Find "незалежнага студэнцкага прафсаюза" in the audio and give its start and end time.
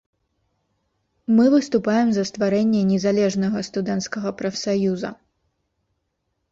2.95-5.09